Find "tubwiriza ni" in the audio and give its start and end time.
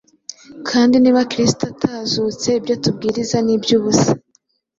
2.83-3.51